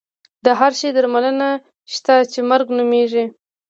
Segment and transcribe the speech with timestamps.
[0.45, 1.49] د هر شي درملنه
[1.93, 3.25] شته چې مرګ نومېږي.